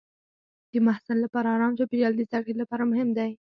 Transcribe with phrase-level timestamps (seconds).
[0.71, 3.31] د محصل لپاره ارام چاپېریال د زده کړې لپاره مهم دی.